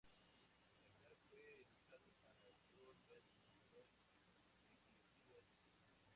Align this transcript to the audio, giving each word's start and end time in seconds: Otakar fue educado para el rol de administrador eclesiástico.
Otakar 0.87 1.15
fue 1.29 1.43
educado 1.53 2.17
para 2.25 2.49
el 2.49 2.57
rol 2.75 2.95
de 3.07 3.17
administrador 3.17 3.85
eclesiástico. 4.73 5.61